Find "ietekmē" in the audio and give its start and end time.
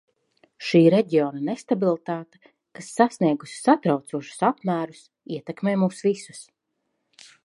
5.37-5.77